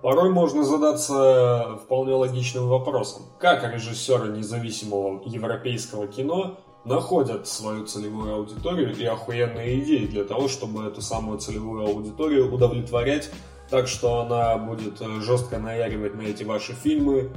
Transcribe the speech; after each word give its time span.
Порой 0.00 0.30
можно 0.30 0.62
задаться 0.62 1.76
вполне 1.82 2.14
логичным 2.14 2.68
вопросом. 2.68 3.22
Как 3.40 3.64
режиссеры 3.72 4.28
независимого 4.28 5.20
европейского 5.26 6.06
кино 6.06 6.58
находят 6.84 7.48
свою 7.48 7.84
целевую 7.84 8.36
аудиторию 8.36 8.94
и 8.94 9.04
охуенные 9.04 9.80
идеи 9.80 10.06
для 10.06 10.22
того, 10.22 10.46
чтобы 10.46 10.84
эту 10.84 11.02
самую 11.02 11.38
целевую 11.40 11.86
аудиторию 11.86 12.52
удовлетворять 12.52 13.30
так, 13.70 13.88
что 13.88 14.20
она 14.20 14.56
будет 14.56 15.00
жестко 15.20 15.58
наяривать 15.58 16.14
на 16.14 16.22
эти 16.22 16.44
ваши 16.44 16.74
фильмы 16.74 17.32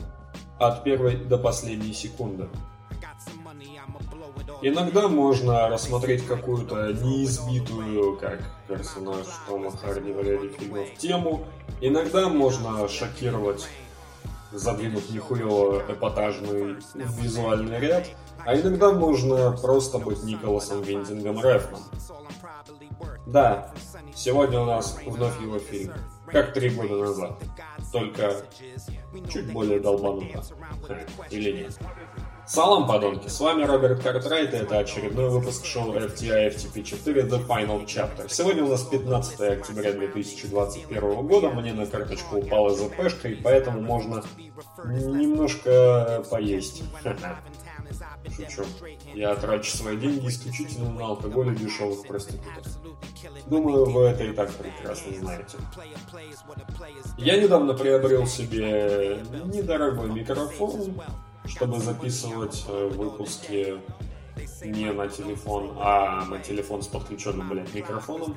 от 0.60 0.84
первой 0.84 1.16
до 1.16 1.40
последней 1.40 1.94
секунды. 1.94 2.48
Иногда 4.64 5.08
можно 5.08 5.70
рассмотреть 5.70 6.26
какую-то 6.28 6.94
неизбитую, 6.94 8.18
как 8.18 8.42
персонаж 8.68 9.26
Тома 9.48 9.76
Харди 9.76 10.12
в 10.12 10.22
ряде 10.22 10.50
фильмов, 10.50 10.88
тему. 11.00 11.46
Иногда 11.82 12.30
можно 12.30 12.88
шокировать, 12.88 13.68
задвинув 14.52 15.10
нихуево 15.10 15.84
эпатажный 15.92 16.78
визуальный 16.94 17.80
ряд. 17.80 18.08
А 18.46 18.56
иногда 18.56 18.92
можно 18.92 19.58
просто 19.58 19.98
быть 19.98 20.24
Николасом 20.24 20.84
Виндингом 20.84 21.44
Рефном. 21.44 21.82
Да, 23.26 23.74
сегодня 24.16 24.62
у 24.62 24.66
нас 24.66 24.96
вновь 25.06 25.42
его 25.42 25.58
фильм. 25.58 25.94
Как 26.28 26.54
три 26.54 26.70
года 26.70 26.98
назад. 26.98 27.40
Только 27.92 28.36
чуть 29.28 29.52
более 29.52 29.80
долбануто. 29.80 30.44
Или 31.32 31.64
нет. 31.64 31.80
Салам, 32.52 32.86
подонки! 32.86 33.30
С 33.30 33.40
вами 33.40 33.64
Роберт 33.64 34.04
Картрайт, 34.04 34.54
и 34.54 34.58
это 34.58 34.80
очередной 34.80 35.30
выпуск 35.30 35.66
шоу 35.66 35.94
FTI 35.94 36.54
FTP4 36.54 37.30
The 37.30 37.48
Final 37.48 37.86
Chapter. 37.86 38.28
Сегодня 38.28 38.66
у 38.66 38.68
нас 38.68 38.84
15 38.84 39.40
октября 39.40 39.94
2021 39.94 41.28
года, 41.28 41.50
мне 41.52 41.72
на 41.72 41.86
карточку 41.86 42.40
упала 42.40 42.72
ЗПшка, 42.72 43.30
и 43.30 43.36
поэтому 43.36 43.80
можно 43.80 44.22
немножко 44.84 46.26
поесть. 46.30 46.84
Шучу. 48.50 48.66
Я 49.14 49.34
трачу 49.36 49.72
свои 49.72 49.96
деньги 49.96 50.28
исключительно 50.28 50.90
на 50.92 51.06
алкоголь 51.06 51.54
и 51.54 51.56
дешевых 51.56 52.06
проституток. 52.06 52.66
Думаю, 53.48 53.86
вы 53.86 54.04
это 54.08 54.26
и 54.26 54.34
так 54.34 54.52
прекрасно 54.52 55.14
знаете. 55.18 55.58
Я 57.18 57.42
недавно 57.42 57.74
приобрел 57.76 58.28
себе 58.28 59.24
недорогой 59.46 60.10
микрофон, 60.10 61.02
чтобы 61.46 61.80
записывать 61.80 62.66
э, 62.68 62.88
выпуски 62.88 63.80
не 64.64 64.92
на 64.92 65.08
телефон, 65.08 65.72
а 65.80 66.26
на 66.26 66.40
телефон 66.40 66.82
с 66.82 66.88
подключенным, 66.88 67.50
блядь, 67.50 67.74
микрофоном, 67.74 68.36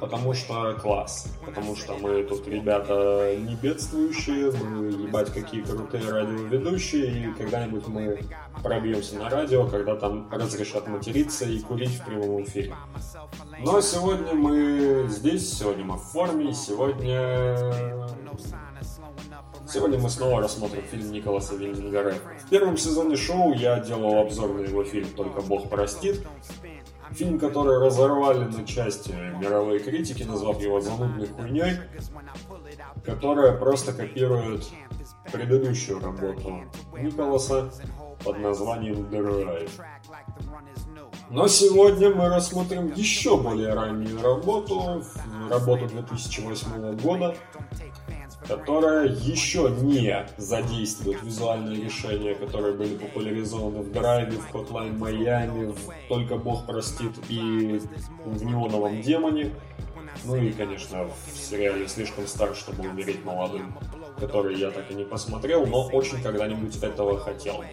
потому 0.00 0.34
что 0.34 0.74
класс, 0.74 1.28
потому 1.44 1.74
что 1.76 1.94
мы 1.94 2.22
тут 2.24 2.46
ребята 2.46 3.36
не 3.36 3.54
бедствующие, 3.56 4.52
мы 4.52 4.92
ебать 4.92 5.32
какие 5.32 5.62
крутые 5.62 6.08
радиоведущие, 6.08 7.30
и 7.30 7.32
когда-нибудь 7.32 7.86
мы 7.88 8.20
пробьемся 8.62 9.16
на 9.16 9.28
радио, 9.28 9.66
когда 9.66 9.96
там 9.96 10.28
разрешат 10.30 10.86
материться 10.88 11.44
и 11.46 11.58
курить 11.60 12.00
в 12.00 12.04
прямом 12.04 12.42
эфире. 12.42 12.74
Но 13.60 13.80
сегодня 13.80 14.34
мы 14.34 15.06
здесь, 15.08 15.58
сегодня 15.58 15.84
мы 15.84 15.96
в 15.96 16.02
форме, 16.02 16.52
сегодня 16.52 18.04
Сегодня 19.66 19.98
мы 19.98 20.10
снова 20.10 20.42
рассмотрим 20.42 20.82
фильм 20.82 21.10
Николаса 21.10 21.56
Виндинга 21.56 22.14
В 22.46 22.50
первом 22.50 22.76
сезоне 22.76 23.16
шоу 23.16 23.52
я 23.54 23.80
делал 23.80 24.18
обзор 24.18 24.54
на 24.54 24.60
его 24.60 24.84
фильм 24.84 25.08
«Только 25.16 25.40
Бог 25.40 25.68
простит». 25.68 26.26
Фильм, 27.12 27.38
который 27.38 27.78
разорвали 27.78 28.44
на 28.44 28.66
части 28.66 29.14
мировые 29.38 29.80
критики, 29.80 30.22
назвав 30.24 30.60
его 30.60 30.80
занудной 30.80 31.26
хуйней, 31.26 31.78
которая 33.04 33.56
просто 33.56 33.92
копирует 33.92 34.64
предыдущую 35.32 36.00
работу 36.00 36.62
Николаса 36.98 37.70
под 38.24 38.38
названием 38.38 39.06
The 39.10 39.70
Но 41.30 41.48
сегодня 41.48 42.10
мы 42.10 42.28
рассмотрим 42.28 42.92
еще 42.94 43.36
более 43.36 43.74
раннюю 43.74 44.22
работу, 44.22 45.02
работу 45.50 45.86
2008 45.86 46.96
года, 47.00 47.36
которая 48.46 49.08
еще 49.08 49.70
не 49.80 50.26
задействует 50.36 51.22
визуальные 51.22 51.82
решения, 51.82 52.34
которые 52.34 52.74
были 52.74 52.96
популяризованы 52.96 53.82
в 53.82 53.92
Драйве, 53.92 54.38
в 54.38 54.54
Hotline 54.54 54.98
Miami, 54.98 55.72
в 55.72 56.08
Только 56.08 56.36
Бог 56.36 56.66
простит 56.66 57.12
и 57.28 57.80
в 58.24 58.44
Неоновом 58.44 59.00
демоне. 59.00 59.52
Ну 60.24 60.36
и, 60.36 60.52
конечно, 60.52 61.04
в 61.04 61.36
сериале 61.36 61.88
«Слишком 61.88 62.26
стар, 62.26 62.54
чтобы 62.54 62.88
умереть 62.88 63.24
молодым», 63.24 63.74
который 64.20 64.56
я 64.56 64.70
так 64.70 64.90
и 64.90 64.94
не 64.94 65.04
посмотрел, 65.04 65.66
но 65.66 65.86
очень 65.88 66.22
когда-нибудь 66.22 66.76
этого 66.76 67.18
хотел. 67.18 67.64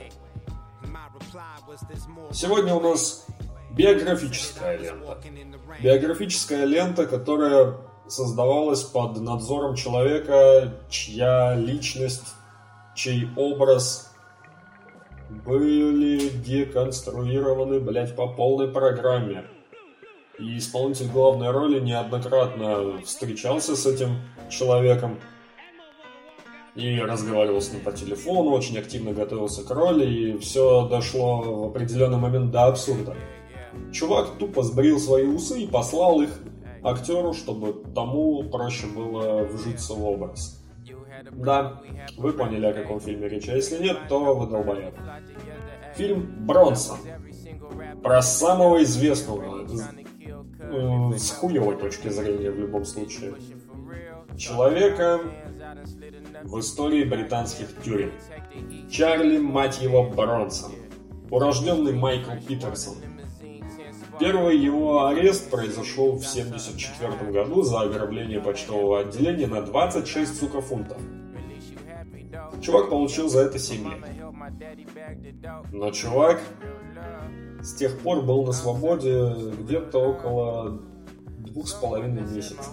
Сегодня 2.32 2.74
у 2.74 2.82
нас 2.82 3.26
биографическая 3.72 4.78
лента. 4.78 5.20
Биографическая 5.80 6.66
лента, 6.66 7.06
которая 7.06 7.78
создавалась 8.12 8.84
под 8.84 9.20
надзором 9.22 9.76
человека, 9.76 10.74
чья 10.90 11.56
личность, 11.56 12.36
чей 12.94 13.28
образ 13.38 14.12
были 15.46 16.28
деконструированы, 16.30 17.80
блять, 17.80 18.16
по 18.16 18.28
полной 18.28 18.68
программе. 18.68 19.46
И 20.38 20.58
исполнитель 20.58 21.08
главной 21.08 21.52
роли 21.52 21.80
неоднократно 21.80 23.02
встречался 23.06 23.78
с 23.78 23.86
этим 23.86 24.18
человеком 24.50 25.18
и 26.76 27.00
разговаривал 27.00 27.62
с 27.62 27.72
ним 27.72 27.82
по 27.82 27.92
телефону, 27.94 28.52
очень 28.52 28.78
активно 28.78 29.14
готовился 29.14 29.64
к 29.64 29.70
роли, 29.72 30.06
и 30.06 30.38
все 30.38 30.88
дошло 30.88 31.42
в 31.42 31.66
определенный 31.68 32.18
момент 32.18 32.52
до 32.52 32.66
абсурда. 32.66 33.16
Чувак 33.94 34.38
тупо 34.38 34.64
сбрил 34.64 35.00
свои 35.00 35.28
усы 35.28 35.62
и 35.62 35.68
послал 35.68 36.22
их 36.22 36.30
актеру, 36.84 37.34
чтобы 37.34 37.84
тому 37.94 38.44
проще 38.44 38.88
было 38.88 39.44
вжиться 39.44 39.94
в 39.94 40.04
образ. 40.04 40.62
Да, 41.32 41.82
вы 42.18 42.34
поняли, 42.34 42.66
о 42.66 42.74
каком 42.74 43.00
фильме 43.00 43.30
речь, 43.30 43.48
а 43.50 43.56
если 43.56 43.82
нет, 43.82 43.98
то 44.10 44.34
вы 44.34 44.48
долбоеб. 44.48 44.96
Фильм 45.96 46.46
«Бронсон». 46.46 46.98
Про 48.02 48.22
самого 48.22 48.82
известного, 48.84 49.68
э, 50.60 51.18
с 51.18 51.32
хуевой 51.32 51.78
точки 51.78 52.10
зрения 52.10 52.50
в 52.50 52.58
любом 52.58 52.86
случае, 52.86 53.36
человека 54.38 55.20
в 56.44 56.60
истории 56.60 57.04
британских 57.04 57.68
тюрем. 57.84 58.12
Чарли, 58.90 59.38
мать 59.38 59.82
его, 59.82 60.10
Бронсон. 60.10 60.72
Урожденный 61.30 61.94
Майкл 61.94 62.32
Питерсон– 62.48 62.96
Первый 64.22 64.56
его 64.56 65.08
арест 65.08 65.50
произошел 65.50 66.12
в 66.12 66.20
1974 66.20 67.32
году 67.32 67.64
за 67.64 67.82
ограбление 67.82 68.40
почтового 68.40 69.00
отделения 69.00 69.48
на 69.48 69.64
26, 69.64 70.40
сука, 70.40 70.62
фунтов. 70.62 71.00
Чувак 72.62 72.92
получил 72.92 73.30
за 73.30 73.42
это 73.42 73.58
7 73.58 73.84
лет. 73.84 74.00
Но 75.72 75.90
чувак 75.90 76.40
с 77.64 77.74
тех 77.74 77.98
пор 78.02 78.22
был 78.22 78.46
на 78.46 78.52
свободе 78.52 79.34
где-то 79.60 79.98
около 79.98 80.80
двух 81.40 81.68
с 81.68 81.74
половиной 81.74 82.22
месяцев. 82.22 82.70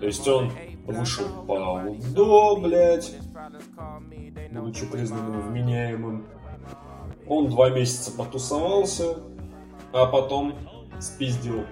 То 0.00 0.04
есть 0.04 0.28
он 0.28 0.52
вышел 0.86 1.24
по 1.46 1.80
УДО, 1.80 2.56
блядь, 2.56 3.16
будучи 4.50 4.84
признанным 4.84 5.40
вменяемым. 5.48 6.26
Он 7.26 7.48
два 7.48 7.70
месяца 7.70 8.12
потусовался, 8.12 9.16
а 9.92 10.06
потом 10.06 10.54
спиздил 11.00 11.64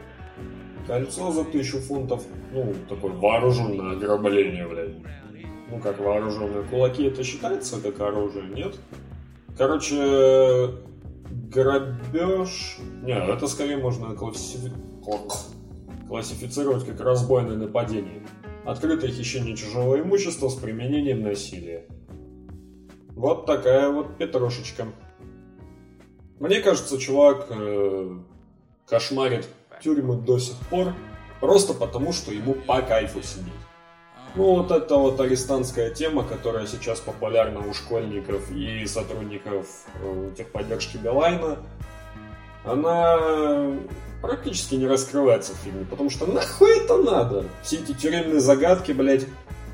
кольцо 0.87 1.31
за 1.31 1.45
тысячу 1.45 1.79
фунтов. 1.79 2.25
Ну, 2.53 2.75
такое 2.89 3.13
вооруженное 3.13 3.93
ограбление, 3.93 4.67
блядь. 4.67 4.97
Ну, 5.71 5.79
как 5.79 6.01
вооруженные 6.01 6.65
кулаки, 6.65 7.05
это 7.05 7.23
считается 7.23 7.81
как 7.81 8.01
оружие, 8.01 8.49
нет? 8.49 8.79
Короче, 9.57 10.75
грабеж... 11.31 12.79
Не, 13.03 13.13
это 13.13 13.47
скорее 13.47 13.77
можно 13.77 14.15
классифи... 14.17 14.73
классифицировать 16.09 16.85
как 16.85 17.01
разбойное 17.01 17.57
нападение. 17.57 18.27
Открытое 18.65 19.11
хищение 19.11 19.57
чужого 19.57 20.01
имущества 20.01 20.49
с 20.49 20.55
применением 20.57 21.23
насилия. 21.23 21.87
Вот 23.15 23.47
такая 23.47 23.91
вот 23.91 24.19
петрошечка. 24.19 24.87
Мне 26.41 26.61
кажется, 26.61 26.99
чувак 26.99 27.49
э, 27.51 28.17
кошмарит 28.89 29.47
тюрьмы 29.83 30.17
до 30.17 30.39
сих 30.39 30.57
пор 30.71 30.95
просто 31.39 31.75
потому, 31.75 32.15
что 32.15 32.33
ему 32.33 32.55
по 32.55 32.81
кайфу 32.81 33.23
сидеть. 33.23 33.53
Ну, 34.35 34.55
вот 34.55 34.71
эта 34.71 34.97
вот 34.97 35.21
арестантская 35.21 35.91
тема, 35.91 36.25
которая 36.25 36.67
сейчас 36.67 36.99
популярна 37.01 37.61
у 37.61 37.75
школьников 37.75 38.51
и 38.51 38.87
сотрудников 38.87 39.67
э, 40.03 40.31
техподдержки 40.35 40.97
Билайна, 40.97 41.59
она 42.65 43.77
практически 44.23 44.77
не 44.77 44.87
раскрывается 44.87 45.53
в 45.53 45.57
фильме, 45.57 45.85
потому 45.85 46.09
что 46.09 46.25
нахуй 46.25 46.85
это 46.85 46.97
надо? 46.97 47.45
Все 47.63 47.77
эти 47.77 47.93
тюремные 47.93 48.41
загадки, 48.41 48.93
блядь, 48.93 49.27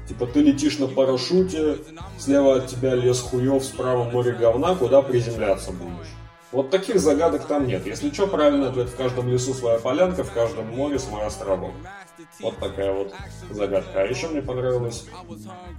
Типа 0.09 0.27
ты 0.27 0.41
летишь 0.41 0.79
на 0.79 0.87
парашюте, 0.87 1.79
слева 2.19 2.57
от 2.57 2.69
тебя 2.69 2.95
лес 2.95 3.21
хуев, 3.21 3.65
справа 3.65 4.05
море 4.05 4.33
говна, 4.33 4.77
куда 4.77 5.03
приземляться 5.03 5.73
будешь? 5.73 6.07
Вот 6.57 6.71
таких 6.71 6.99
загадок 6.99 7.45
там 7.45 7.67
нет. 7.67 7.85
Если 7.85 8.11
что, 8.11 8.27
правильный 8.27 8.71
ответ, 8.71 8.89
в 8.89 8.97
каждом 8.97 9.29
лесу 9.29 9.53
своя 9.53 9.79
полянка, 9.79 10.25
в 10.25 10.33
каждом 10.33 10.69
море 10.69 10.99
свой 10.99 11.23
островок. 11.23 11.73
Вот 12.41 12.57
такая 12.57 12.95
вот 12.95 13.13
загадка. 13.51 14.01
А 14.01 14.05
еще 14.07 14.29
мне 14.29 14.41
понравилась, 14.41 15.05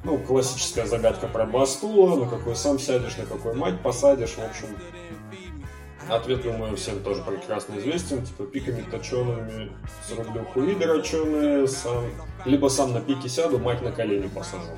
ну, 0.03 0.19
классическая 0.19 0.85
загадка 0.85 1.25
про 1.25 1.47
Бастула, 1.47 2.24
на 2.24 2.29
какой 2.29 2.56
сам 2.56 2.77
сядешь, 2.77 3.18
на 3.18 3.25
какой 3.25 3.56
мать 3.56 3.81
посадишь, 3.81 4.35
в 4.35 4.44
общем. 4.44 4.68
Ответ, 6.09 6.44
думаю, 6.44 6.77
всем 6.77 7.00
тоже 7.00 7.23
прекрасно 7.23 7.80
известен, 7.80 8.23
типа 8.23 8.44
пиками 8.44 8.83
точеными 8.83 9.71
срублю 10.07 10.45
хуи 10.53 10.75
дроченые, 10.75 11.68
сам, 11.68 12.06
либо 12.45 12.68
сам 12.68 12.94
на 12.94 13.01
пике 13.01 13.30
сяду, 13.30 13.57
мать 13.57 13.81
на 13.81 13.91
колени 13.91 14.27
посажу. 14.27 14.69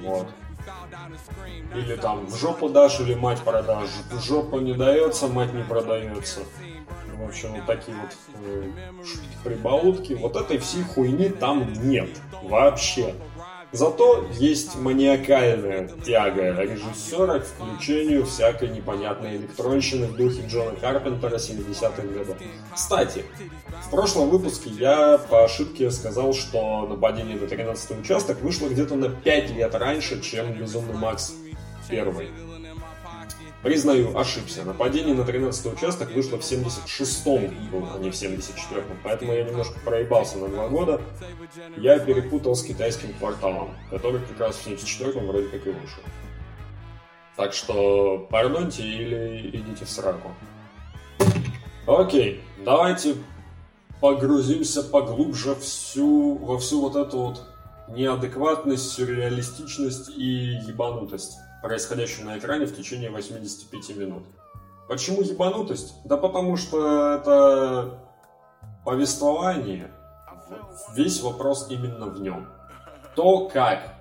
Вот. 0.00 0.28
Или 1.74 1.96
там 1.96 2.26
в 2.26 2.36
жопу 2.36 2.68
дашь, 2.68 3.00
или 3.00 3.14
мать 3.14 3.40
продашь. 3.40 3.90
Жопа 4.26 4.56
не 4.56 4.74
дается, 4.74 5.28
мать 5.28 5.52
не 5.52 5.62
продается. 5.62 6.40
В 7.16 7.24
общем, 7.28 7.54
вот 7.54 7.66
такие 7.66 7.96
вот 7.96 8.10
э, 8.44 8.70
прибаутки. 9.44 10.14
Вот 10.14 10.36
этой 10.36 10.58
всей 10.58 10.82
хуйни 10.82 11.28
там 11.28 11.72
нет 11.72 12.10
вообще. 12.42 13.14
Зато 13.74 14.24
есть 14.38 14.76
маниакальная 14.76 15.88
тяга 16.06 16.62
режиссера 16.62 17.40
к 17.40 17.44
включению 17.44 18.24
всякой 18.24 18.68
непонятной 18.68 19.34
электронщины 19.34 20.06
в 20.06 20.14
духе 20.14 20.46
Джона 20.46 20.76
Карпентера 20.80 21.38
70-х 21.38 22.02
годов. 22.02 22.36
Кстати, 22.72 23.24
в 23.84 23.90
прошлом 23.90 24.30
выпуске 24.30 24.70
я 24.70 25.18
по 25.18 25.44
ошибке 25.44 25.90
сказал, 25.90 26.34
что 26.34 26.86
нападение 26.86 27.36
на 27.36 27.48
13 27.48 27.98
участок 27.98 28.40
вышло 28.42 28.68
где-то 28.68 28.94
на 28.94 29.08
5 29.08 29.50
лет 29.50 29.74
раньше, 29.74 30.22
чем 30.22 30.52
Безумный 30.52 30.94
Макс 30.94 31.34
первый. 31.90 32.28
Признаю, 33.64 34.14
ошибся. 34.14 34.62
Нападение 34.62 35.14
на 35.14 35.24
13 35.24 35.72
участок 35.72 36.10
вышло 36.10 36.36
в 36.36 36.42
76-м, 36.42 37.94
а 37.94 37.98
не 37.98 38.10
в 38.10 38.12
74-м. 38.12 38.98
Поэтому 39.02 39.32
я 39.32 39.42
немножко 39.42 39.80
проебался 39.80 40.36
на 40.36 40.48
два 40.48 40.68
года. 40.68 41.00
Я 41.78 41.98
перепутал 41.98 42.56
с 42.56 42.62
китайским 42.62 43.14
кварталом, 43.14 43.70
который 43.88 44.20
как 44.20 44.38
раз 44.38 44.56
в 44.56 44.66
74-м 44.66 45.26
вроде 45.26 45.48
как 45.48 45.66
и 45.66 45.70
вышел. 45.70 46.02
Так 47.36 47.54
что 47.54 48.28
пардоньте 48.30 48.82
или 48.82 49.48
идите 49.54 49.86
в 49.86 49.90
сраку. 49.90 50.32
Окей, 51.86 52.42
давайте 52.66 53.14
погрузимся 53.98 54.82
поглубже 54.82 55.54
всю, 55.54 56.34
во 56.34 56.58
всю 56.58 56.82
вот 56.82 56.96
эту 56.96 57.18
вот 57.18 57.42
неадекватность, 57.88 58.90
сюрреалистичность 58.92 60.10
и 60.10 60.58
ебанутость 60.66 61.38
происходящую 61.64 62.26
на 62.26 62.38
экране 62.38 62.66
в 62.66 62.76
течение 62.76 63.08
85 63.08 63.96
минут. 63.96 64.24
Почему 64.86 65.22
ебанутость? 65.22 65.94
Да 66.04 66.18
потому 66.18 66.58
что 66.58 67.14
это 67.14 68.00
повествование, 68.84 69.90
весь 70.94 71.22
вопрос 71.22 71.68
именно 71.70 72.04
в 72.04 72.20
нем. 72.20 72.48
То, 73.16 73.48
как 73.48 73.94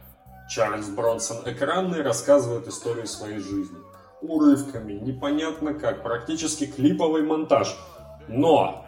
Чарльз 0.50 0.90
Бронсон 0.90 1.38
экранный 1.46 2.02
рассказывает 2.02 2.68
историю 2.68 3.08
своей 3.08 3.40
жизни. 3.40 3.78
Урывками, 4.22 4.94
непонятно 4.94 5.74
как, 5.74 6.04
практически 6.04 6.66
клиповый 6.66 7.24
монтаж. 7.24 7.78
Но 8.28 8.86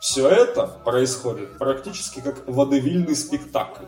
все 0.00 0.26
это 0.26 0.66
происходит 0.66 1.58
практически 1.58 2.20
как 2.20 2.48
водевильный 2.48 3.14
спектакль. 3.14 3.84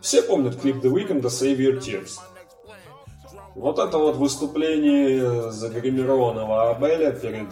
Все 0.00 0.20
помнят 0.20 0.60
клип 0.60 0.84
The 0.84 0.90
Weeknd 0.90 1.22
Save 1.22 1.58
Your 1.58 1.78
Tears. 1.78 2.18
Вот 3.58 3.80
это 3.80 3.98
вот 3.98 4.14
выступление 4.14 5.50
загримированного 5.50 6.70
Абеля 6.70 7.10
перед 7.10 7.48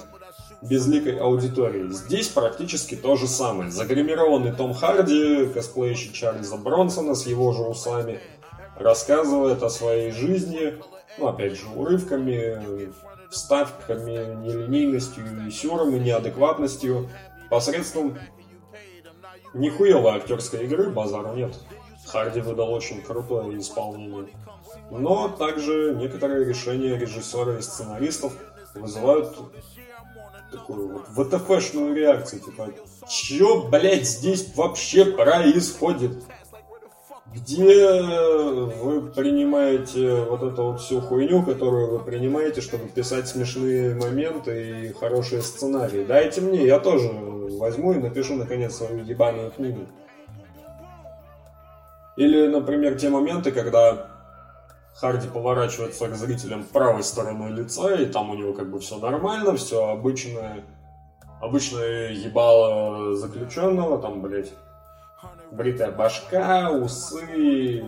безликой 0.63 1.19
аудиторией. 1.19 1.91
Здесь 1.91 2.29
практически 2.29 2.95
то 2.95 3.17
же 3.17 3.27
самое. 3.27 3.73
Загримированный 3.73 4.53
Том 4.53 4.73
Харди, 4.73 5.47
косплеящий 5.47 6.13
Чарльза 6.13 6.59
Бронсона 6.59 7.17
с 7.17 7.27
его 7.27 7.53
же 7.53 7.63
усами, 7.63 8.21
рассказывает 8.77 9.65
о 9.65 9.69
своей 9.69 10.13
жизни, 10.13 10.75
ну, 11.19 11.27
опять 11.27 11.55
же, 11.55 11.67
урывками, 11.75 12.93
вставками, 13.29 14.47
нелинейностью, 14.47 15.25
сюром 15.51 15.97
и 15.97 15.99
неадекватностью, 15.99 17.11
посредством 17.51 18.17
нихуевой 19.55 20.19
актерской 20.19 20.67
игры, 20.67 20.89
базара 20.89 21.35
нет. 21.35 21.53
Харди 22.07 22.41
выдал 22.41 22.73
очень 22.73 23.03
крутое 23.03 23.59
исполнение. 23.59 24.29
Но 24.91 25.29
также 25.29 25.95
некоторые 25.95 26.45
решения 26.45 26.97
режиссера 26.97 27.59
и 27.59 27.63
сценаристов 27.63 28.33
вызывают 28.75 29.37
такую 30.51 31.03
вот 31.15 31.33
ВТФшную 31.33 31.95
реакцию, 31.95 32.41
типа, 32.41 32.71
чё, 33.09 33.69
блядь, 33.69 34.07
здесь 34.07 34.55
вообще 34.55 35.05
происходит? 35.05 36.23
Где 37.35 38.01
вы 38.01 39.03
принимаете 39.11 40.23
вот 40.23 40.43
эту 40.43 40.63
вот 40.63 40.81
всю 40.81 41.01
хуйню, 41.01 41.43
которую 41.43 41.91
вы 41.91 41.99
принимаете, 41.99 42.63
чтобы 42.63 42.89
писать 42.89 43.29
смешные 43.29 43.95
моменты 43.95 44.87
и 44.87 44.93
хорошие 44.95 45.43
сценарии? 45.43 46.05
Дайте 46.05 46.41
мне, 46.41 46.65
я 46.65 46.79
тоже 46.79 47.09
возьму 47.09 47.93
и 47.93 47.99
напишу 47.99 48.37
наконец 48.37 48.77
свою 48.77 49.05
ебаную 49.05 49.51
книгу. 49.51 49.87
Или, 52.17 52.47
например, 52.47 52.99
те 52.99 53.11
моменты, 53.11 53.53
когда 53.53 54.09
Харди 54.95 55.29
поворачивается 55.29 56.09
к 56.09 56.15
зрителям 56.15 56.65
правой 56.65 57.03
стороной 57.03 57.53
лица, 57.53 57.95
и 57.95 58.07
там 58.07 58.31
у 58.31 58.35
него 58.35 58.55
как 58.55 58.71
бы 58.71 58.81
все 58.81 58.99
нормально, 58.99 59.55
все 59.57 59.91
обычное, 59.91 60.65
обычное 61.43 62.13
ебало 62.13 63.15
заключенного, 63.15 63.99
там, 63.99 64.23
блядь, 64.23 64.53
бритая 65.51 65.91
башка, 65.91 66.71
усы, 66.71 67.85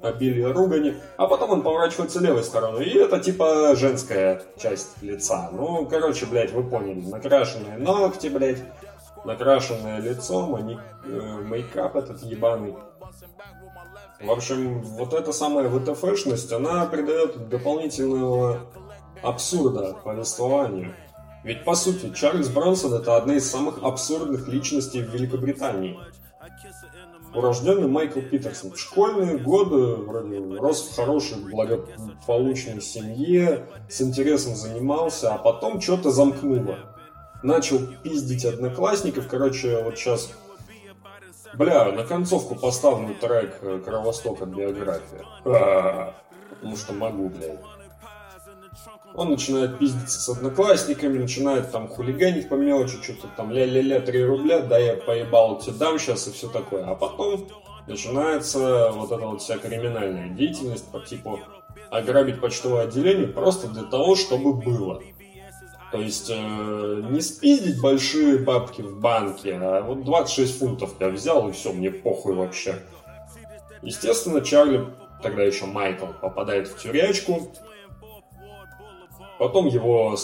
обилие 0.00 0.52
ругани, 0.52 0.94
а 1.16 1.26
потом 1.26 1.50
он 1.50 1.62
поворачивается 1.62 2.20
левой 2.20 2.44
стороной, 2.44 2.84
и 2.84 2.98
это 2.98 3.18
типа 3.18 3.74
женская 3.74 4.40
часть 4.56 5.02
лица. 5.02 5.50
Ну, 5.52 5.86
короче, 5.86 6.26
блядь, 6.26 6.52
вы 6.52 6.62
поняли, 6.62 7.04
накрашенные 7.04 7.78
ногти, 7.78 8.28
блядь, 8.28 8.62
накрашенное 9.24 10.00
лицо, 10.00 10.46
мани... 10.46 10.78
э, 11.04 11.38
мейкап 11.42 11.96
этот 11.96 12.22
ебаный. 12.22 12.76
В 14.20 14.30
общем, 14.30 14.82
вот 14.82 15.12
эта 15.12 15.32
самая 15.32 15.68
ВТФшность, 15.68 16.52
она 16.52 16.86
придает 16.86 17.48
дополнительного 17.48 18.60
абсурда 19.22 19.94
повествованию. 20.04 20.94
Ведь, 21.42 21.64
по 21.64 21.74
сути, 21.74 22.12
Чарльз 22.14 22.48
Бронсон– 22.48 22.94
это 22.94 23.16
одна 23.16 23.34
из 23.34 23.50
самых 23.50 23.82
абсурдных 23.82 24.48
личностей 24.48 25.02
в 25.02 25.12
Великобритании. 25.12 25.98
Урожденный 27.34 27.88
Майкл 27.88 28.20
Питерсон. 28.20 28.72
В 28.72 28.78
школьные 28.78 29.38
годы 29.38 29.96
вроде 29.96 30.38
рос 30.58 30.88
в 30.88 30.96
хорошей, 30.96 31.38
благополучной 31.38 32.80
семье, 32.80 33.66
с 33.88 34.00
интересом 34.00 34.54
занимался, 34.54 35.34
а 35.34 35.38
потом 35.38 35.80
что-то 35.80 36.10
замкнуло. 36.10 36.78
Начал 37.42 37.78
пиздить 38.02 38.44
одноклассников. 38.44 39.26
Короче, 39.28 39.82
вот 39.82 39.98
сейчас 39.98 40.30
Бля, 41.56 41.92
на 41.92 42.04
концовку 42.04 42.54
поставлю 42.54 43.14
трек 43.14 43.58
э, 43.62 43.80
Кровостока 43.84 44.46
биография. 44.46 45.24
А, 45.44 46.14
потому 46.50 46.76
что 46.76 46.92
могу, 46.92 47.28
блядь. 47.28 47.60
Он 49.14 49.30
начинает 49.30 49.78
пиздиться 49.78 50.20
с 50.20 50.28
одноклассниками, 50.28 51.18
начинает 51.18 51.70
там 51.70 51.86
хулиганить 51.86 52.48
по 52.48 52.54
мелочи, 52.54 53.00
что-то 53.00 53.28
там 53.36 53.52
ля-ля-ля, 53.52 54.00
3 54.00 54.24
рубля, 54.24 54.60
да 54.60 54.78
я 54.78 54.96
поебал, 54.96 55.58
тебе 55.58 55.76
дам 55.76 55.98
сейчас 55.98 56.26
и 56.26 56.32
все 56.32 56.48
такое. 56.48 56.84
А 56.84 56.96
потом 56.96 57.46
начинается 57.86 58.90
вот 58.92 59.12
эта 59.12 59.24
вот 59.24 59.40
вся 59.40 59.58
криминальная 59.58 60.30
деятельность 60.30 60.90
по 60.90 60.98
типу 61.00 61.40
ограбить 61.90 62.40
почтовое 62.40 62.82
отделение 62.84 63.28
просто 63.28 63.68
для 63.68 63.84
того, 63.84 64.16
чтобы 64.16 64.54
было. 64.54 65.00
То 65.94 66.00
есть 66.00 66.28
э, 66.28 67.02
не 67.08 67.20
спиздить 67.20 67.80
большие 67.80 68.38
бабки 68.38 68.82
в 68.82 68.98
банке, 68.98 69.54
а 69.54 69.80
вот 69.80 70.02
26 70.02 70.58
фунтов 70.58 70.94
я 70.98 71.08
взял 71.08 71.48
и 71.48 71.52
все, 71.52 71.72
мне 71.72 71.88
похуй 71.92 72.34
вообще. 72.34 72.80
Естественно, 73.80 74.40
Чарли, 74.40 74.88
тогда 75.22 75.44
еще 75.44 75.66
Майкл, 75.66 76.06
попадает 76.20 76.66
в 76.66 76.82
тюрячку. 76.82 77.48
Потом 79.38 79.68
его 79.68 80.16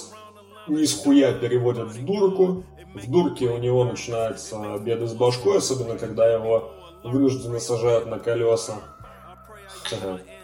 не 0.67 0.87
с 0.87 1.01
хуя 1.01 1.35
переводят 1.35 1.91
в 1.91 2.05
дурку. 2.05 2.65
В 2.97 3.09
дурке 3.09 3.47
у 3.47 3.59
него 3.59 3.85
начинаются 3.85 4.77
беды 4.81 5.07
с 5.07 5.15
башкой, 5.15 5.59
особенно 5.59 5.97
когда 5.97 6.33
его 6.33 6.73
вынужденно 7.05 7.61
сажают 7.61 8.07
на 8.07 8.19
колеса. 8.19 8.81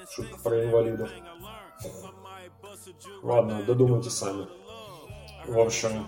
Шутка 0.08 0.38
про 0.44 0.62
инвалидов. 0.62 1.10
Ладно, 3.24 3.64
додумайте 3.66 4.10
сами. 4.10 4.46
В 5.48 5.58
общем, 5.58 6.06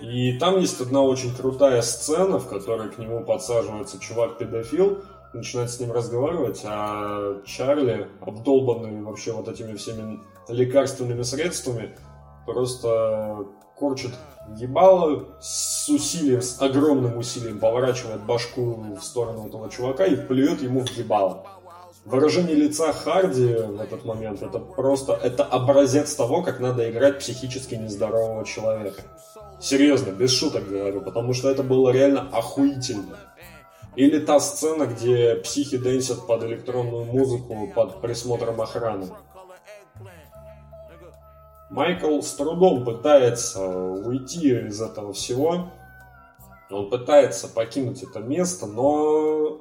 и 0.00 0.38
там 0.38 0.58
есть 0.58 0.80
одна 0.80 1.02
очень 1.02 1.34
крутая 1.34 1.82
сцена, 1.82 2.38
в 2.38 2.48
которой 2.48 2.90
к 2.90 2.98
нему 2.98 3.24
подсаживается 3.24 3.98
чувак-педофил, 3.98 5.02
начинает 5.32 5.70
с 5.70 5.80
ним 5.80 5.92
разговаривать, 5.92 6.62
а 6.64 7.42
Чарли, 7.44 8.08
обдолбанный 8.20 9.02
вообще 9.02 9.32
вот 9.32 9.48
этими 9.48 9.74
всеми 9.74 10.20
лекарственными 10.48 11.22
средствами, 11.22 11.96
просто 12.46 13.46
корчит 13.76 14.12
ебало 14.56 15.26
с 15.40 15.88
усилием, 15.88 16.40
с 16.40 16.60
огромным 16.60 17.18
усилием 17.18 17.58
поворачивает 17.58 18.22
башку 18.22 18.96
в 18.98 19.02
сторону 19.02 19.46
этого 19.46 19.68
чувака 19.70 20.06
и 20.06 20.16
плюет 20.16 20.62
ему 20.62 20.80
в 20.84 20.90
ебало. 20.92 21.46
Выражение 22.06 22.54
лица 22.54 22.92
Харди 22.92 23.54
в 23.54 23.80
этот 23.80 24.04
момент 24.04 24.40
это 24.40 24.60
просто 24.60 25.12
это 25.12 25.42
образец 25.42 26.14
того, 26.14 26.40
как 26.40 26.60
надо 26.60 26.88
играть 26.88 27.18
психически 27.18 27.74
нездорового 27.74 28.44
человека. 28.46 29.02
Серьезно, 29.60 30.12
без 30.12 30.30
шуток 30.30 30.68
говорю, 30.68 31.00
потому 31.00 31.32
что 31.32 31.50
это 31.50 31.64
было 31.64 31.90
реально 31.90 32.28
охуительно. 32.32 33.18
Или 33.96 34.20
та 34.20 34.38
сцена, 34.38 34.84
где 34.84 35.34
психи 35.36 35.78
дэнсят 35.78 36.28
под 36.28 36.44
электронную 36.44 37.06
музыку 37.06 37.72
под 37.74 38.00
присмотром 38.00 38.60
охраны. 38.60 39.08
Майкл 41.70 42.20
с 42.20 42.34
трудом 42.34 42.84
пытается 42.84 43.66
уйти 43.66 44.50
из 44.50 44.80
этого 44.80 45.12
всего. 45.12 45.72
Он 46.70 46.88
пытается 46.88 47.48
покинуть 47.48 48.04
это 48.04 48.20
место, 48.20 48.66
но, 48.66 49.60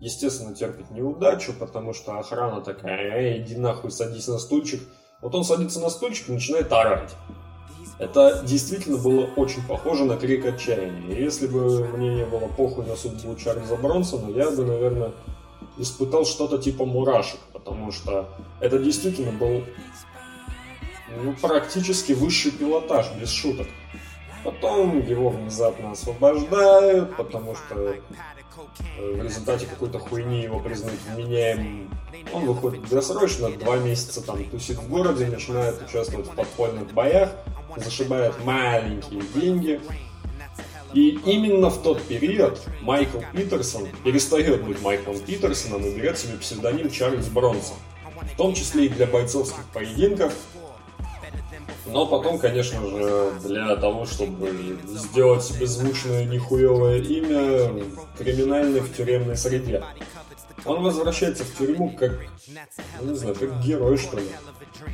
естественно, 0.00 0.54
терпит 0.54 0.90
неудачу, 0.90 1.52
потому 1.52 1.92
что 1.92 2.18
охрана 2.18 2.62
такая, 2.62 3.18
эй, 3.18 3.42
иди 3.42 3.56
нахуй, 3.56 3.90
садись 3.90 4.28
на 4.28 4.38
стульчик. 4.38 4.80
Вот 5.20 5.34
он 5.34 5.44
садится 5.44 5.80
на 5.80 5.90
стульчик 5.90 6.30
и 6.30 6.32
начинает 6.32 6.72
орать. 6.72 7.14
Это 7.98 8.42
действительно 8.46 8.96
было 8.96 9.26
очень 9.36 9.62
похоже 9.66 10.04
на 10.04 10.16
крик 10.16 10.46
отчаяния. 10.46 11.14
Если 11.14 11.46
бы 11.46 11.86
мне 11.88 12.14
не 12.14 12.24
было 12.24 12.48
похуй 12.48 12.86
на 12.86 12.96
судьбу 12.96 13.36
Чарльза 13.36 13.76
Бронсона, 13.76 14.30
я 14.30 14.50
бы, 14.50 14.64
наверное, 14.64 15.12
испытал 15.76 16.24
что-то 16.24 16.56
типа 16.56 16.86
мурашек, 16.86 17.40
потому 17.52 17.92
что 17.92 18.30
это 18.60 18.78
действительно 18.78 19.32
был 19.32 19.64
ну, 21.22 21.34
практически 21.42 22.12
высший 22.12 22.52
пилотаж, 22.52 23.06
без 23.20 23.30
шуток. 23.30 23.66
Потом 24.44 25.06
его 25.06 25.28
внезапно 25.28 25.90
освобождают, 25.90 27.14
потому 27.16 27.54
что 27.54 27.96
в 28.98 29.22
результате 29.22 29.66
какой-то 29.66 29.98
хуйни 29.98 30.42
его 30.42 30.60
признают 30.60 31.00
вменяемым. 31.14 31.90
Он 32.32 32.46
выходит 32.46 32.88
досрочно, 32.88 33.50
два 33.50 33.78
месяца 33.78 34.24
там 34.24 34.44
тусит 34.44 34.76
в 34.76 34.88
городе, 34.88 35.26
начинает 35.26 35.80
участвовать 35.82 36.26
в 36.26 36.34
подпольных 36.34 36.92
боях, 36.92 37.32
зашибает 37.76 38.34
маленькие 38.44 39.22
деньги. 39.34 39.80
И 40.92 41.10
именно 41.24 41.70
в 41.70 41.82
тот 41.82 42.02
период 42.02 42.60
Майкл 42.82 43.20
Питерсон 43.32 43.88
перестает 44.04 44.64
быть 44.64 44.82
Майклом 44.82 45.20
Питерсоном 45.20 45.84
и 45.84 45.94
берет 45.94 46.18
себе 46.18 46.36
псевдоним 46.36 46.90
Чарльз 46.90 47.28
Бронсон. 47.28 47.76
В 48.34 48.36
том 48.36 48.54
числе 48.54 48.86
и 48.86 48.88
для 48.88 49.06
бойцовских 49.06 49.64
поединков, 49.72 50.34
но 51.86 52.06
потом, 52.06 52.38
конечно 52.38 52.80
же, 52.86 53.32
для 53.42 53.76
того, 53.76 54.06
чтобы 54.06 54.78
сделать 54.86 55.44
себе 55.44 55.66
звучное 55.66 56.24
нихуевое 56.24 57.00
имя, 57.02 57.84
криминальный 58.18 58.80
в 58.80 58.94
тюремной 58.94 59.36
среде. 59.36 59.82
Он 60.64 60.82
возвращается 60.82 61.44
в 61.44 61.56
тюрьму 61.56 61.96
как, 61.98 62.18
ну, 63.00 63.12
не 63.12 63.16
знаю, 63.16 63.34
как 63.34 63.60
герой, 63.62 63.96
что 63.96 64.18
ли. 64.18 64.28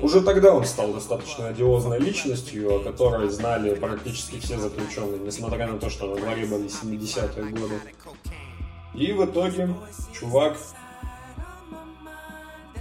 Уже 0.01 0.21
тогда 0.21 0.55
он 0.55 0.65
стал 0.65 0.93
достаточно 0.93 1.49
одиозной 1.49 1.99
личностью, 1.99 2.77
о 2.77 2.79
которой 2.81 3.29
знали 3.29 3.75
практически 3.75 4.39
все 4.39 4.59
заключенные, 4.59 5.19
несмотря 5.19 5.67
на 5.67 5.79
то, 5.79 5.91
что 5.91 6.07
на 6.07 6.17
дворе 6.17 6.47
были 6.47 6.67
70-е 6.67 7.45
годы. 7.51 7.75
И 8.95 9.13
в 9.13 9.25
итоге 9.25 9.75
чувак 10.13 10.57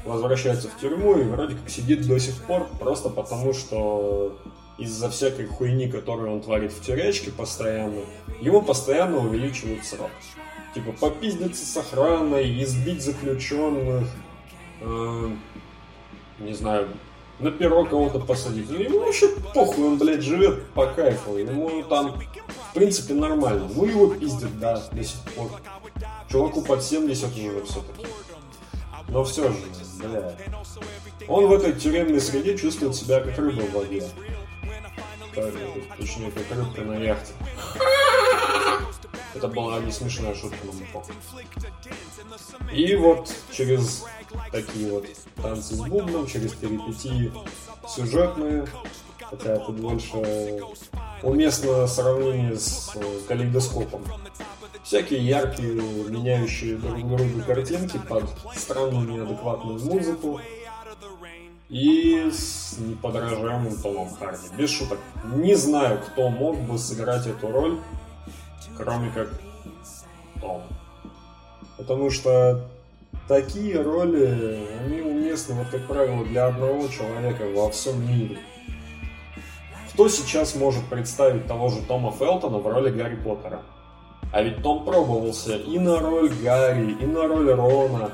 возвращается 0.05 0.69
в 0.69 0.79
тюрьму 0.79 1.17
и 1.17 1.23
вроде 1.23 1.55
как 1.55 1.69
сидит 1.69 2.07
до 2.07 2.19
сих 2.19 2.35
пор, 2.43 2.67
просто 2.79 3.09
потому 3.09 3.53
что 3.53 4.37
из-за 4.77 5.09
всякой 5.09 5.47
хуйни, 5.47 5.87
которую 5.87 6.33
он 6.33 6.41
творит 6.41 6.71
в 6.71 6.81
тюрячке 6.85 7.31
постоянно, 7.31 8.01
ему 8.41 8.61
постоянно 8.61 9.17
увеличивают 9.17 9.85
срок. 9.85 10.11
Типа 10.73 10.91
попиздиться 10.91 11.65
с 11.65 11.77
охраной, 11.77 12.61
избить 12.63 13.01
заключенных, 13.01 14.07
э, 14.81 15.29
не 16.39 16.53
знаю, 16.53 16.89
на 17.39 17.51
перо 17.51 17.85
кого-то 17.85 18.19
посадить. 18.19 18.69
Ну, 18.69 18.79
ему 18.79 18.99
вообще 18.99 19.29
похуй, 19.53 19.85
он, 19.85 19.97
блядь, 19.97 20.21
живет 20.21 20.65
по 20.71 20.87
кайфу. 20.87 21.37
Ему 21.37 21.83
там, 21.83 22.21
в 22.71 22.73
принципе, 22.73 23.13
нормально. 23.13 23.69
Ну, 23.73 23.85
его 23.85 24.07
пиздят, 24.07 24.57
да, 24.59 24.81
до 24.91 25.03
сих 25.03 25.19
пор. 25.35 25.49
Чуваку 26.29 26.61
под 26.61 26.83
70 26.83 27.29
уже 27.29 27.63
все-таки. 27.63 28.05
Но 29.07 29.23
все 29.23 29.51
же, 29.51 29.57
бля. 29.99 30.35
Он 31.27 31.47
в 31.47 31.53
этой 31.53 31.73
тюремной 31.73 32.21
среде 32.21 32.57
чувствует 32.57 32.95
себя 32.95 33.19
как 33.19 33.37
рыба 33.37 33.61
в 33.61 33.71
воде. 33.73 34.03
Точнее, 35.33 36.31
как 36.31 36.57
рыбка 36.57 36.81
на 36.81 36.93
яхте. 36.93 37.33
Это 39.33 39.47
была 39.49 39.79
не 39.79 39.91
смешная 39.91 40.33
шутка, 40.33 40.57
но 40.63 40.71
мы 40.71 40.85
похуй. 40.93 41.15
И 42.73 42.95
вот 42.95 43.33
через 43.51 44.05
такие 44.51 44.91
вот 44.91 45.05
танцы 45.35 45.75
с 45.75 45.79
бубном, 45.79 46.25
через 46.27 46.53
перипетии 46.53 47.31
сюжетные, 47.87 48.65
хотя 49.19 49.55
это 49.55 49.71
больше 49.71 50.61
уместно 51.21 51.85
сравнение 51.87 52.57
с 52.57 52.95
калейдоскопом 53.27 54.03
всякие 54.85 55.25
яркие, 55.25 55.73
меняющие 55.73 56.77
друг 56.77 56.99
друга 56.99 57.41
картинки 57.41 57.99
под 58.07 58.25
странную 58.55 59.07
неадекватную 59.07 59.79
музыку 59.79 60.39
и 61.69 62.29
с 62.31 62.77
неподражаемым 62.77 63.75
Томом 63.77 64.09
Харди. 64.11 64.47
Без 64.55 64.69
шуток. 64.69 64.99
Не 65.33 65.55
знаю, 65.55 65.99
кто 66.05 66.29
мог 66.29 66.59
бы 66.59 66.77
сыграть 66.77 67.25
эту 67.25 67.51
роль, 67.51 67.79
кроме 68.77 69.09
как 69.09 69.29
Том. 70.39 70.61
Потому 71.77 72.11
что 72.11 72.69
такие 73.27 73.81
роли, 73.81 74.67
они 74.85 75.01
уместны, 75.01 75.55
вот 75.55 75.67
как 75.69 75.87
правило, 75.87 76.23
для 76.25 76.45
одного 76.45 76.87
человека 76.89 77.45
во 77.55 77.71
всем 77.71 78.07
мире. 78.07 78.37
Кто 79.93 80.07
сейчас 80.09 80.53
может 80.55 80.85
представить 80.85 81.47
того 81.47 81.69
же 81.69 81.81
Тома 81.81 82.11
Фелтона 82.11 82.59
в 82.59 82.67
роли 82.67 82.91
Гарри 82.91 83.15
Поттера? 83.15 83.63
А 84.31 84.41
ведь 84.41 84.61
Том 84.61 84.83
пробовался 84.83 85.55
и 85.57 85.79
на 85.79 85.99
роль 85.99 86.29
Гарри, 86.43 86.91
и 86.99 87.05
на 87.05 87.27
роль 87.27 87.51
Рона. 87.51 88.11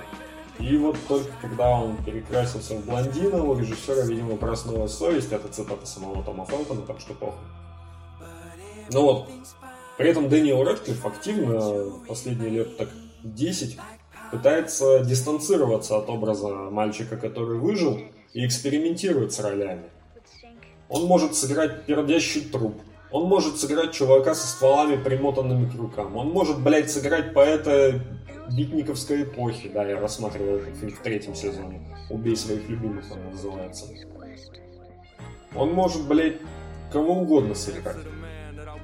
И 0.59 0.77
вот 0.77 0.95
только 1.07 1.31
когда 1.41 1.69
он 1.69 1.97
перекрасился 2.03 2.75
в 2.75 2.85
блондина, 2.85 3.43
у 3.43 3.57
режиссера, 3.57 4.03
видимо, 4.03 4.37
проснулась 4.37 4.93
совесть. 4.93 5.31
Это 5.31 5.47
цитата 5.47 5.85
самого 5.85 6.23
Тома 6.23 6.45
Фелтона, 6.45 6.81
так 6.81 6.99
что 6.99 7.13
похуй. 7.13 7.39
Ну 8.91 9.01
вот, 9.01 9.29
при 9.97 10.09
этом 10.09 10.29
Дэниел 10.29 10.63
Рэдклифф 10.63 11.05
активно 11.05 11.91
последние 12.07 12.49
лет 12.49 12.77
так 12.77 12.89
10 13.23 13.77
пытается 14.31 15.03
дистанцироваться 15.03 15.97
от 15.97 16.09
образа 16.09 16.47
мальчика, 16.47 17.17
который 17.17 17.57
выжил, 17.57 17.99
и 18.33 18.45
экспериментирует 18.45 19.33
с 19.33 19.39
ролями. 19.39 19.89
Он 20.89 21.05
может 21.05 21.35
сыграть 21.35 21.85
пердящий 21.85 22.41
труп, 22.41 22.81
он 23.11 23.25
может 23.25 23.57
сыграть 23.57 23.91
чувака 23.91 24.33
со 24.33 24.47
стволами, 24.47 25.01
примотанными 25.01 25.69
к 25.69 25.75
рукам. 25.75 26.15
Он 26.15 26.29
может, 26.29 26.61
блядь, 26.61 26.89
сыграть 26.89 27.33
поэта 27.33 27.99
битниковской 28.55 29.23
эпохи. 29.23 29.69
Да, 29.73 29.83
я 29.83 29.99
рассматривал 29.99 30.57
этот 30.57 30.75
фильм 30.77 30.93
в 30.93 30.99
третьем 30.99 31.35
сезоне. 31.35 31.81
«Убей 32.09 32.35
своих 32.35 32.67
любимых» 32.69 33.05
он 33.11 33.31
называется. 33.31 33.85
Он 35.55 35.73
может, 35.73 36.07
блядь, 36.07 36.37
кого 36.91 37.19
угодно 37.19 37.55
сыграть. 37.55 37.97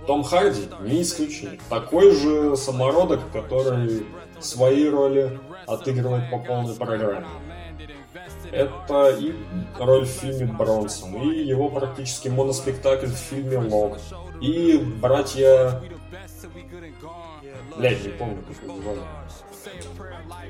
Том 0.06 0.24
Харди 0.24 0.64
не 0.82 1.02
исключение. 1.02 1.60
Такой 1.70 2.12
же 2.12 2.56
самородок, 2.56 3.20
который 3.32 4.06
свои 4.40 4.88
роли 4.88 5.40
отыгрывает 5.66 6.30
по 6.30 6.40
полной 6.40 6.76
программе. 6.76 7.26
Это 8.52 9.18
и 9.20 9.34
роль 9.80 10.06
в 10.06 10.10
фильме 10.10 10.46
Бронсон, 10.46 11.16
и 11.16 11.44
его 11.44 11.70
практически 11.70 12.28
моноспектакль 12.30 13.08
в 13.08 13.16
фильме 13.16 13.58
Лог, 13.58 13.98
и 14.42 14.78
братья... 14.78 15.82
Блядь, 17.78 18.04
не 18.04 18.10
помню, 18.10 18.44
как 18.48 18.64
его 18.64 18.82
звали. 18.82 19.00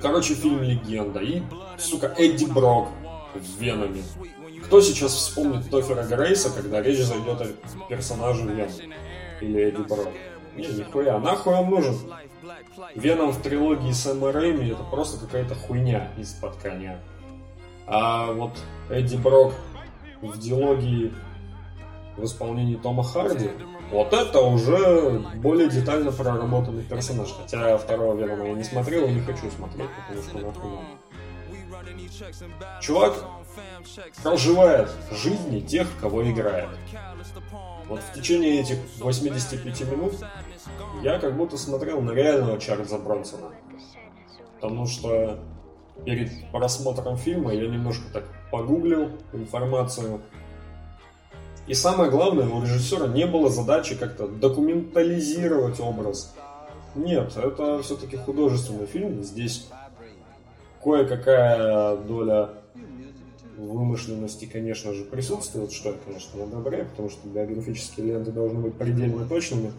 Короче, 0.01 0.33
фильм 0.35 0.61
«Легенда». 0.61 1.19
И, 1.19 1.41
сука, 1.77 2.13
Эдди 2.17 2.45
Брок 2.45 2.89
в 3.33 3.61
Веноме. 3.61 4.03
Кто 4.65 4.81
сейчас 4.81 5.13
вспомнит 5.13 5.69
Тофера 5.69 6.03
Грейса, 6.03 6.49
когда 6.49 6.81
речь 6.81 6.99
зайдет 6.99 7.41
о 7.41 7.47
персонаже 7.89 8.43
Веном? 8.43 8.71
Или 9.41 9.69
Эдди 9.69 9.81
Брок? 9.81 10.09
Не, 10.55 10.67
нихуя, 10.67 11.19
нахуй 11.19 11.53
он 11.53 11.69
нужен? 11.69 11.97
Веном 12.95 13.31
в 13.31 13.41
трилогии 13.41 13.91
Сэма 13.91 14.31
Рэйми 14.31 14.69
это 14.69 14.83
просто 14.83 15.19
какая-то 15.19 15.55
хуйня 15.55 16.11
из-под 16.17 16.55
коня. 16.57 16.99
А 17.87 18.33
вот 18.33 18.51
Эдди 18.89 19.15
Брок 19.15 19.53
в 20.21 20.37
диалогии 20.37 21.13
в 22.17 22.23
исполнении 22.25 22.75
Тома 22.75 23.03
Харди, 23.03 23.49
вот 23.91 24.11
это 24.11 24.41
уже 24.41 25.23
более 25.35 25.69
детально 25.69 26.11
проработанный 26.11 26.83
персонаж. 26.83 27.29
Хотя 27.31 27.77
второго 27.77 28.15
Венома 28.15 28.47
я 28.47 28.53
не 28.53 28.63
смотрел 28.63 29.07
и 29.07 29.13
не 29.13 29.21
хочу 29.21 29.49
смотреть, 29.51 29.89
потому 30.07 30.21
что 30.21 30.39
нахуй 30.39 30.71
Чувак 32.81 33.13
проживает 34.23 34.89
жизни 35.11 35.59
тех, 35.61 35.87
кого 36.01 36.29
играет. 36.29 36.69
Вот 37.87 38.01
в 38.01 38.13
течение 38.13 38.61
этих 38.61 38.77
85 38.99 39.81
минут 39.91 40.13
я 41.01 41.19
как 41.19 41.37
будто 41.37 41.57
смотрел 41.57 42.01
на 42.01 42.11
реального 42.11 42.59
Чарльза 42.59 42.97
Бронсона. 42.97 43.51
Потому 44.59 44.87
что 44.87 45.39
перед 46.05 46.29
просмотром 46.51 47.17
фильма 47.17 47.53
я 47.53 47.67
немножко 47.67 48.05
так 48.11 48.23
погуглил 48.51 49.09
информацию. 49.33 50.21
И 51.67 51.73
самое 51.73 52.09
главное, 52.09 52.47
у 52.47 52.61
режиссера 52.61 53.07
не 53.07 53.25
было 53.25 53.49
задачи 53.49 53.95
как-то 53.95 54.27
документализировать 54.27 55.79
образ. 55.81 56.33
Нет, 56.95 57.35
это 57.35 57.81
все-таки 57.83 58.15
художественный 58.15 58.85
фильм. 58.85 59.21
Здесь 59.21 59.67
кое-какая 60.81 61.97
доля 61.97 62.49
вымышленности, 63.57 64.45
конечно 64.45 64.93
же, 64.93 65.03
присутствует, 65.03 65.71
что 65.71 65.89
я, 65.89 65.95
конечно, 66.05 66.37
не 66.37 66.43
одобряю, 66.43 66.85
потому 66.89 67.09
что 67.09 67.27
биографические 67.27 68.07
ленты 68.07 68.31
должны 68.31 68.59
быть 68.59 68.75
предельно 68.75 69.27
точными. 69.27 69.73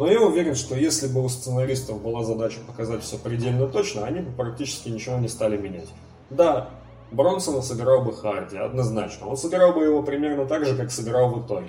Но 0.00 0.10
я 0.10 0.22
уверен, 0.22 0.54
что 0.54 0.74
если 0.76 1.08
бы 1.08 1.22
у 1.22 1.28
сценаристов 1.28 2.00
была 2.00 2.24
задача 2.24 2.60
показать 2.66 3.02
все 3.02 3.18
предельно 3.18 3.66
точно, 3.66 4.06
они 4.06 4.20
бы 4.20 4.32
практически 4.32 4.88
ничего 4.88 5.18
не 5.18 5.28
стали 5.28 5.58
менять. 5.58 5.90
Да, 6.30 6.70
Бронсона 7.10 7.60
сыграл 7.60 8.02
бы 8.02 8.14
Харди, 8.14 8.56
однозначно. 8.56 9.26
Он 9.26 9.36
сыграл 9.36 9.74
бы 9.74 9.84
его 9.84 10.02
примерно 10.02 10.46
так 10.46 10.64
же, 10.64 10.74
как 10.74 10.90
сыграл 10.90 11.28
в 11.34 11.44
итоге. 11.44 11.68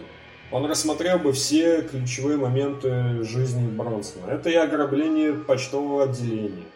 Он 0.50 0.66
рассмотрел 0.66 1.20
бы 1.20 1.34
все 1.34 1.82
ключевые 1.82 2.38
моменты 2.38 3.22
жизни 3.24 3.68
Бронсона. 3.68 4.28
Это 4.32 4.50
и 4.50 4.56
ограбление 4.56 5.34
почтового 5.34 6.04
отделения, 6.04 6.68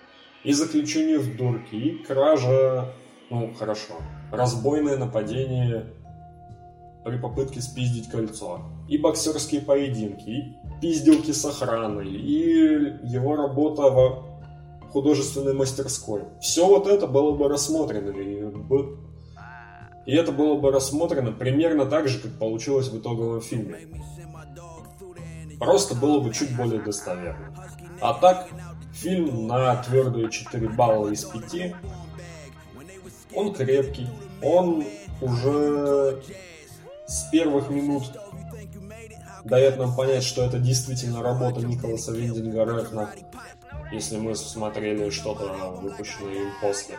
и 0.44 0.52
заключение 0.52 1.20
в 1.20 1.38
дурке, 1.38 1.78
и 1.78 2.04
кража, 2.04 2.92
ну 3.30 3.54
хорошо, 3.58 3.94
разбойное 4.30 4.98
нападение 4.98 5.86
при 7.06 7.18
попытке 7.18 7.62
спиздить 7.62 8.10
кольцо, 8.10 8.60
и 8.90 8.98
боксерские 8.98 9.62
поединки, 9.62 10.58
пизделки 10.82 11.32
с 11.32 11.46
охраной, 11.46 12.10
и 12.10 12.98
его 13.04 13.36
работа 13.36 13.90
в 13.90 14.26
художественной 14.92 15.54
мастерской. 15.54 16.24
Все 16.42 16.66
вот 16.66 16.88
это 16.88 17.08
было 17.08 17.36
бы 17.36 17.50
рассмотрено. 17.50 18.12
И, 18.12 18.44
и 20.06 20.16
это 20.16 20.32
было 20.32 20.56
бы 20.56 20.72
рассмотрено 20.72 21.32
примерно 21.32 21.86
так 21.86 22.08
же, 22.08 22.20
как 22.20 22.40
получилось 22.40 22.88
в 22.90 22.98
итоговом 22.98 23.42
фильме. 23.42 23.90
Просто 25.60 25.96
было 25.96 26.20
бы 26.20 26.34
чуть 26.34 26.56
более 26.56 26.82
достоверно. 26.82 27.54
А 28.02 28.14
так, 28.14 28.48
фильм 28.94 29.48
на 29.48 29.76
твердые 29.84 30.30
4 30.30 30.70
балла 30.70 31.10
из 31.10 31.26
5. 31.26 31.74
Он 33.34 33.54
крепкий. 33.54 34.08
Он 34.42 34.84
уже 35.22 36.22
с 37.08 37.30
первых 37.32 37.70
минут 37.70 38.04
дает 39.46 39.78
нам 39.78 39.96
понять, 39.96 40.24
что 40.24 40.44
это 40.44 40.58
действительно 40.58 41.22
работа 41.22 41.62
Николаса 41.62 42.12
Виндинга 42.12 42.66
Рефна, 42.66 43.12
если 43.92 44.18
мы 44.18 44.36
смотрели 44.36 45.12
что-то 45.12 45.78
выпущенное 45.82 46.34
им 46.34 46.50
после. 46.62 46.96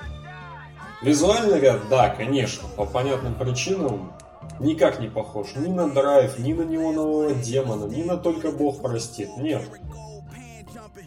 Визуальный 1.03 1.61
ряд, 1.61 1.89
да, 1.91 2.09
конечно, 2.09 2.69
по 2.77 2.87
понятным 2.87 3.35
причинам 3.35 4.13
никак 4.61 5.01
не 5.01 5.09
похож 5.09 5.57
ни 5.57 5.67
на 5.67 5.91
драйв, 5.91 6.39
ни 6.39 6.53
на 6.53 6.63
неонового 6.63 7.35
демона, 7.35 7.87
ни 7.87 8.05
на 8.05 8.17
только 8.17 8.53
бог 8.53 8.81
простит, 8.81 9.37
нет. 9.37 9.63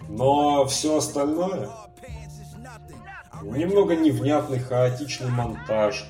Но 0.09 0.65
все 0.65 0.97
остальное, 0.97 1.69
немного 3.41 3.95
невнятный, 3.95 4.59
хаотичный 4.59 5.29
монтаж, 5.29 6.05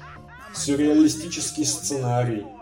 сюрреалистический 0.55 1.65
сценарий– 1.65 2.47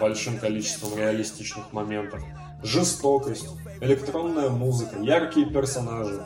большим 0.00 0.38
количеством 0.38 0.98
реалистичных 0.98 1.72
моментов, 1.72 2.20
жестокость, 2.62 3.46
электронная 3.80 4.48
музыка, 4.48 4.98
яркие 4.98 5.46
персонажи. 5.46 6.24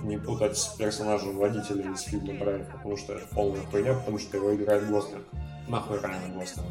Не 0.00 0.18
путать 0.18 0.58
с 0.58 0.68
персонажем 0.68 1.38
водителя 1.38 1.90
из 1.90 2.02
фильма 2.02 2.38
Драйв, 2.38 2.66
потому 2.70 2.96
что 2.96 3.14
это 3.14 3.26
полная 3.34 3.62
хуйня, 3.62 3.94
потому 3.94 4.18
что 4.18 4.36
его 4.36 4.54
играет 4.54 4.88
Гослинг. 4.88 5.24
Нахуй 5.68 5.98
Райан 6.00 6.38
Гослинг. 6.38 6.66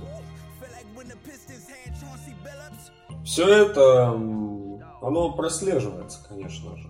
Все 3.24 3.48
это, 3.48 4.10
оно 5.02 5.34
прослеживается, 5.36 6.24
конечно 6.30 6.78
же. 6.78 6.88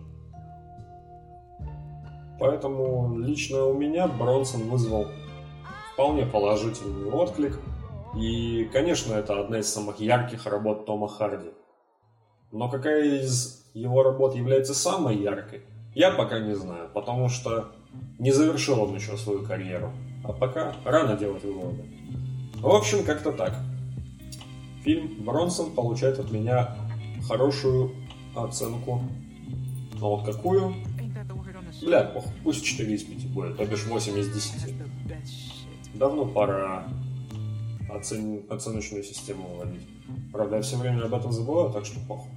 Поэтому 2.37 3.17
лично 3.17 3.63
у 3.63 3.73
меня 3.73 4.09
Бронсон 4.09 4.69
вызвал 4.69 5.07
вполне 5.93 6.25
положительный 6.25 7.09
отклик– 7.09 7.57
и, 8.15 8.69
конечно, 8.71 9.13
это 9.13 9.39
одна 9.39 9.59
из 9.59 9.67
самых 9.67 9.99
ярких 9.99 10.45
работ 10.45 10.85
Тома 10.85 11.07
Харди. 11.07 11.51
Но 12.51 12.69
какая 12.69 13.21
из 13.21 13.69
его 13.73 14.03
работ 14.03 14.35
является 14.35 14.73
самой 14.73 15.17
яркой, 15.17 15.61
я 15.93 16.11
пока 16.11 16.39
не 16.39 16.55
знаю, 16.55 16.89
потому 16.93 17.29
что 17.29 17.71
не 18.19 18.31
завершил 18.31 18.81
он 18.81 18.95
еще 18.95 19.17
свою 19.17 19.43
карьеру. 19.43 19.91
А 20.23 20.33
пока 20.33 20.75
рано 20.85 21.17
делать 21.17 21.43
выводы. 21.43 21.85
В 22.55 22.67
общем, 22.67 23.03
как-то 23.03 23.31
так. 23.31 23.53
Фильм 24.83 25.23
Бронсон 25.23 25.71
получает 25.71 26.19
от 26.19 26.31
меня 26.31 26.75
хорошую 27.27 27.91
оценку. 28.35 29.01
Но 29.99 30.15
вот 30.15 30.25
какую? 30.25 30.73
Бля, 31.81 32.11
пусть 32.43 32.63
4 32.63 32.93
из 32.93 33.03
5 33.03 33.27
будет, 33.31 33.57
то 33.57 33.65
бишь 33.65 33.85
8 33.85 34.17
из 34.19 34.29
10. 34.29 34.73
Давно 35.93 36.25
пора 36.25 36.87
оцен... 37.95 38.45
оценочную 38.51 39.03
систему 39.03 39.55
вводить. 39.55 39.87
Правда, 40.31 40.57
я 40.57 40.61
все 40.61 40.77
время 40.77 41.03
об 41.05 41.13
этом 41.13 41.31
забываю, 41.31 41.71
так 41.71 41.85
что 41.85 41.99
похуй. 42.07 42.31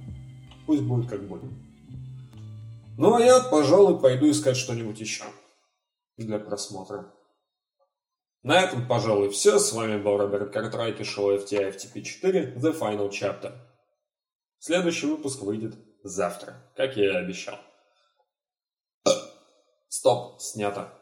Пусть 0.65 0.83
будет 0.83 1.09
как 1.09 1.27
будет. 1.27 1.51
Ну 2.97 3.15
а 3.15 3.21
я, 3.21 3.39
пожалуй, 3.39 3.99
пойду 3.99 4.29
искать 4.29 4.57
что-нибудь 4.57 4.99
еще 4.99 5.23
для 6.17 6.39
просмотра. 6.39 7.13
На 8.43 8.61
этом, 8.61 8.87
пожалуй, 8.87 9.29
все. 9.29 9.59
С 9.59 9.73
вами 9.73 10.01
был 10.01 10.17
Роберт 10.17 10.51
Картрайт 10.51 10.99
и 10.99 11.03
шоу 11.03 11.35
FTI 11.35 11.75
FTP4 11.75 12.55
The 12.57 12.77
Final 12.77 13.09
Chapter. 13.09 13.57
Следующий 14.59 15.07
выпуск 15.07 15.41
выйдет 15.41 15.75
завтра, 16.03 16.55
как 16.75 16.97
я 16.97 17.13
и 17.13 17.23
обещал. 17.23 17.57
Стоп, 19.87 20.39
снято. 20.41 20.93